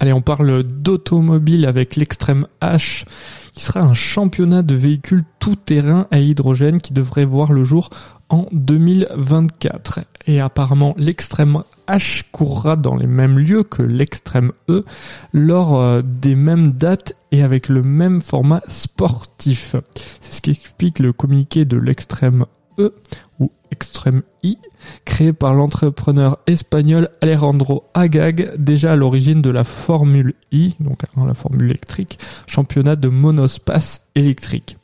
Allez, 0.00 0.14
on 0.14 0.22
parle 0.22 0.62
d'automobile 0.62 1.66
avec 1.66 1.94
l'extrême 1.94 2.46
H, 2.62 3.04
qui 3.52 3.62
sera 3.62 3.80
un 3.80 3.92
championnat 3.92 4.62
de 4.62 4.74
véhicules 4.74 5.24
tout-terrain 5.40 6.06
à 6.10 6.20
hydrogène 6.20 6.80
qui 6.80 6.94
devrait 6.94 7.26
voir 7.26 7.52
le 7.52 7.64
jour 7.64 7.90
en 8.30 8.46
2024. 8.52 10.00
Et 10.26 10.40
apparemment, 10.40 10.94
l'extrême 10.96 11.64
H 11.86 12.22
courra 12.32 12.76
dans 12.76 12.96
les 12.96 13.06
mêmes 13.06 13.38
lieux 13.38 13.62
que 13.62 13.82
l'extrême 13.82 14.52
E 14.70 14.86
lors 15.34 15.78
euh, 15.78 16.00
des 16.02 16.34
mêmes 16.34 16.70
dates 16.70 17.12
et 17.30 17.42
avec 17.42 17.68
le 17.68 17.82
même 17.82 18.22
format 18.22 18.62
sportif. 18.68 19.76
C'est 20.22 20.32
ce 20.32 20.40
qui 20.40 20.52
explique 20.52 20.98
le 20.98 21.12
communiqué 21.12 21.66
de 21.66 21.76
l'extrême 21.76 22.46
E 22.78 22.94
ou 23.40 23.50
extrême 23.72 24.22
I, 24.42 24.58
créé 25.04 25.32
par 25.32 25.54
l'entrepreneur 25.54 26.38
espagnol 26.46 27.08
Alejandro 27.20 27.84
Agag, 27.94 28.52
déjà 28.56 28.92
à 28.92 28.96
l'origine 28.96 29.42
de 29.42 29.50
la 29.50 29.64
Formule 29.64 30.34
I, 30.52 30.74
donc 30.78 31.02
hein, 31.16 31.24
la 31.26 31.34
Formule 31.34 31.70
électrique, 31.70 32.18
championnat 32.46 32.96
de 32.96 33.08
monospace 33.08 34.06
électrique. 34.14 34.76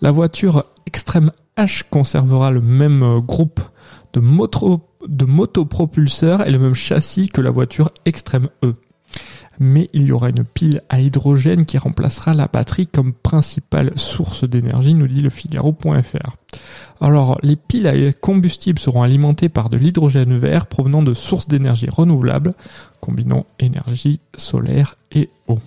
La 0.00 0.10
voiture 0.10 0.64
extrême 0.86 1.30
H 1.56 1.84
conservera 1.88 2.50
le 2.50 2.60
même 2.60 3.02
euh, 3.02 3.20
groupe 3.20 3.60
de, 4.12 4.20
moto, 4.20 4.80
de 5.06 5.24
motopropulseurs 5.24 6.46
et 6.46 6.50
le 6.50 6.58
même 6.58 6.74
châssis 6.74 7.28
que 7.28 7.40
la 7.40 7.50
voiture 7.50 7.90
extrême 8.04 8.48
E. 8.64 8.74
Mais 9.60 9.88
il 9.92 10.06
y 10.06 10.12
aura 10.12 10.30
une 10.30 10.44
pile 10.44 10.82
à 10.88 11.00
hydrogène 11.00 11.66
qui 11.66 11.78
remplacera 11.78 12.34
la 12.34 12.48
batterie 12.48 12.86
comme 12.86 13.12
principale 13.12 13.92
source 13.96 14.44
d'énergie, 14.44 14.94
nous 14.94 15.06
dit 15.06 15.20
le 15.20 15.30
Figaro.fr. 15.30 16.36
Alors, 17.00 17.38
les 17.42 17.56
piles 17.56 17.86
à 17.86 18.12
combustible 18.12 18.78
seront 18.78 19.02
alimentées 19.02 19.48
par 19.48 19.70
de 19.70 19.76
l'hydrogène 19.76 20.36
vert 20.36 20.66
provenant 20.66 21.02
de 21.02 21.14
sources 21.14 21.48
d'énergie 21.48 21.88
renouvelables, 21.90 22.54
combinant 23.00 23.46
énergie 23.58 24.20
solaire 24.36 24.96
et 25.10 25.30
eau. 25.48 25.58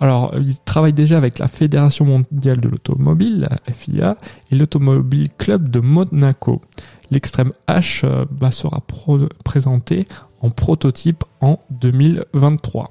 Alors, 0.00 0.34
il 0.38 0.58
travaille 0.60 0.94
déjà 0.94 1.18
avec 1.18 1.38
la 1.38 1.46
Fédération 1.46 2.06
mondiale 2.06 2.58
de 2.58 2.68
l'automobile, 2.68 3.48
la 3.50 3.72
FIA, 3.72 4.16
et 4.50 4.56
l'Automobile 4.56 5.28
Club 5.36 5.68
de 5.68 5.80
Monaco. 5.80 6.62
L'extrême 7.10 7.52
H 7.68 8.04
euh, 8.04 8.24
bah, 8.30 8.50
sera 8.50 8.82
présenté 9.44 10.06
en 10.40 10.50
prototype 10.50 11.22
en 11.42 11.60
2023. 11.70 12.90